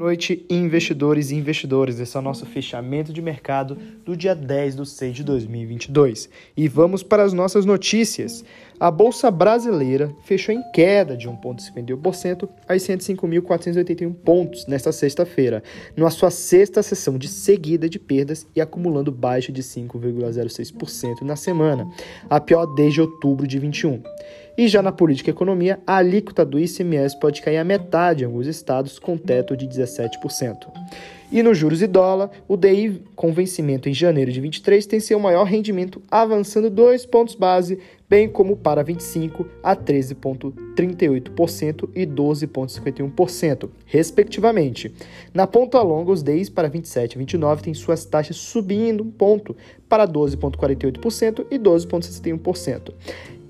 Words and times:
noite, 0.00 0.46
investidores 0.48 1.30
e 1.30 1.36
investidores. 1.36 2.00
Esse 2.00 2.16
é 2.16 2.20
o 2.20 2.22
nosso 2.22 2.46
fechamento 2.46 3.12
de 3.12 3.20
mercado 3.20 3.76
do 4.02 4.16
dia 4.16 4.34
10 4.34 4.76
de 4.76 4.88
6 4.88 5.16
de 5.16 5.22
2022. 5.22 6.30
E 6.56 6.66
vamos 6.68 7.02
para 7.02 7.22
as 7.22 7.34
nossas 7.34 7.66
notícias. 7.66 8.42
A 8.80 8.90
Bolsa 8.90 9.30
Brasileira 9.30 10.10
fechou 10.24 10.54
em 10.54 10.62
queda 10.72 11.14
de 11.14 11.28
1,51% 11.28 12.48
aos 12.66 12.82
105.481 12.82 14.14
pontos 14.14 14.66
nesta 14.66 14.90
sexta-feira, 14.90 15.62
na 15.94 16.08
sua 16.08 16.30
sexta 16.30 16.82
sessão 16.82 17.18
de 17.18 17.28
seguida 17.28 17.86
de 17.86 17.98
perdas 17.98 18.46
e 18.56 18.60
acumulando 18.62 19.12
baixa 19.12 19.52
de 19.52 19.62
5,06% 19.62 21.20
na 21.20 21.36
semana, 21.36 21.86
a 22.30 22.40
pior 22.40 22.64
desde 22.64 23.02
outubro 23.02 23.46
de 23.46 23.58
21. 23.58 24.02
E 24.60 24.68
já 24.68 24.82
na 24.82 24.92
política 24.92 25.30
e 25.30 25.32
economia, 25.32 25.80
a 25.86 25.96
alíquota 25.96 26.44
do 26.44 26.58
ICMS 26.58 27.18
pode 27.18 27.40
cair 27.40 27.56
a 27.56 27.64
metade 27.64 28.24
em 28.24 28.26
alguns 28.26 28.46
estados, 28.46 28.98
com 28.98 29.16
teto 29.16 29.56
de 29.56 29.66
17%. 29.66 30.66
E 31.32 31.44
nos 31.44 31.56
juros 31.56 31.80
e 31.80 31.86
dólar, 31.86 32.28
o 32.48 32.56
DI 32.56 33.04
com 33.14 33.32
vencimento 33.32 33.88
em 33.88 33.94
janeiro 33.94 34.32
de 34.32 34.40
23 34.40 34.84
tem 34.84 34.98
seu 34.98 35.20
maior 35.20 35.44
rendimento 35.44 36.02
avançando 36.10 36.68
2 36.68 37.06
pontos 37.06 37.36
base, 37.36 37.78
bem 38.08 38.28
como 38.28 38.56
para 38.56 38.82
25 38.82 39.46
a 39.62 39.76
13,38% 39.76 41.88
e 41.94 42.04
12,51%, 42.04 43.68
respectivamente. 43.86 44.92
Na 45.32 45.46
ponta 45.46 45.80
longa, 45.80 46.10
os 46.10 46.20
DIs 46.20 46.50
para 46.50 46.68
27 46.68 47.12
e 47.12 47.18
29 47.18 47.62
têm 47.62 47.74
suas 47.74 48.04
taxas 48.04 48.36
subindo 48.36 49.04
um 49.04 49.10
ponto 49.10 49.54
para 49.88 50.08
12,48% 50.08 51.46
e 51.48 51.56
12,61% 51.56 52.92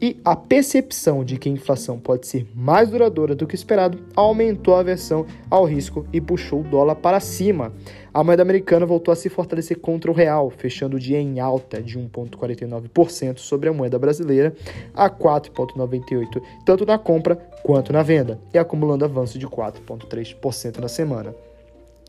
e 0.00 0.18
a 0.24 0.34
percepção 0.34 1.22
de 1.22 1.36
que 1.36 1.48
a 1.48 1.52
inflação 1.52 1.98
pode 1.98 2.26
ser 2.26 2.46
mais 2.54 2.88
duradoura 2.88 3.34
do 3.34 3.46
que 3.46 3.54
esperado 3.54 3.98
aumentou 4.16 4.74
a 4.74 4.80
aversão 4.80 5.26
ao 5.50 5.64
risco 5.64 6.06
e 6.12 6.20
puxou 6.20 6.60
o 6.60 6.64
dólar 6.64 6.96
para 6.96 7.20
cima. 7.20 7.69
A 8.12 8.24
moeda 8.24 8.42
americana 8.42 8.84
voltou 8.84 9.12
a 9.12 9.16
se 9.16 9.28
fortalecer 9.28 9.78
contra 9.78 10.10
o 10.10 10.14
real, 10.14 10.50
fechando 10.50 10.96
o 10.96 11.00
dia 11.00 11.20
em 11.20 11.40
alta 11.40 11.82
de 11.82 11.98
1,49% 11.98 13.38
sobre 13.38 13.68
a 13.68 13.72
moeda 13.72 13.98
brasileira 13.98 14.54
a 14.94 15.08
4,98%, 15.08 16.42
tanto 16.64 16.84
na 16.84 16.98
compra 16.98 17.36
quanto 17.62 17.92
na 17.92 18.02
venda, 18.02 18.40
e 18.52 18.58
acumulando 18.58 19.04
avanço 19.04 19.38
de 19.38 19.46
4,3% 19.46 20.78
na 20.78 20.88
semana. 20.88 21.34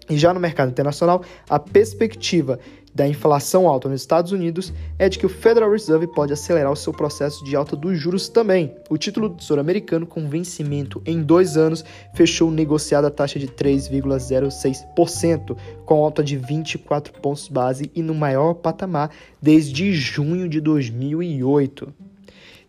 E 0.10 0.18
já 0.18 0.34
no 0.34 0.40
mercado 0.40 0.70
internacional, 0.70 1.24
a 1.50 1.58
perspectiva 1.58 2.60
da 2.94 3.08
inflação 3.08 3.68
alta 3.68 3.88
nos 3.88 4.02
Estados 4.02 4.32
Unidos 4.32 4.74
é 5.00 5.08
de 5.08 5.18
que 5.18 5.26
o 5.26 5.30
Federal 5.30 5.72
Reserve 5.72 6.08
pode 6.08 6.34
acelerar 6.34 6.72
o 6.72 6.76
seu 6.76 6.94
processo 6.94 7.44
de 7.44 7.56
alta 7.56 7.76
dos 7.76 7.98
juros 7.98 8.30
também. 8.30 8.76
O 8.90 8.98
título 8.98 9.30
do 9.30 9.36
Tesouro 9.36 9.62
Americano, 9.62 10.06
com 10.06 10.28
vencimento 10.28 11.02
em 11.06 11.22
dois 11.22 11.58
anos, 11.58 11.86
fechou 12.14 12.52
negociado 12.52 13.06
a 13.06 13.12
taxa 13.12 13.40
de 13.40 13.48
3,06%, 13.48 15.58
com 15.86 16.04
alta 16.04 16.24
de 16.24 16.38
24 16.38 17.14
pontos 17.22 17.48
base 17.48 17.90
e 17.96 18.02
no 18.02 18.14
maior 18.14 18.56
patamar 18.56 19.12
desde 19.42 19.94
junho 19.94 20.50
de 20.50 20.60
2008. 20.60 21.94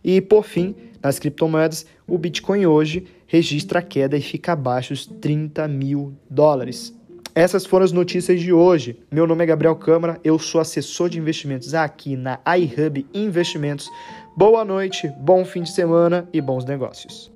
E 0.03 0.19
por 0.19 0.43
fim, 0.43 0.75
nas 1.01 1.19
criptomoedas, 1.19 1.85
o 2.07 2.17
Bitcoin 2.17 2.65
hoje 2.65 3.05
registra 3.27 3.81
queda 3.81 4.17
e 4.17 4.21
fica 4.21 4.53
abaixo 4.53 4.93
dos 4.93 5.05
30 5.05 5.67
mil 5.67 6.13
dólares. 6.29 6.93
Essas 7.35 7.65
foram 7.65 7.83
as 7.83 7.91
notícias 7.91 8.39
de 8.39 8.53
hoje. 8.53 8.99
Meu 9.11 9.25
nome 9.25 9.43
é 9.43 9.47
Gabriel 9.47 9.75
Câmara, 9.75 10.19
eu 10.23 10.37
sou 10.37 10.61
assessor 10.61 11.09
de 11.09 11.17
investimentos 11.17 11.73
aqui 11.73 12.15
na 12.15 12.39
iHub 12.55 13.07
Investimentos. 13.11 13.89
Boa 14.37 14.63
noite, 14.63 15.11
bom 15.19 15.43
fim 15.43 15.63
de 15.63 15.71
semana 15.71 16.29
e 16.31 16.39
bons 16.39 16.63
negócios. 16.63 17.33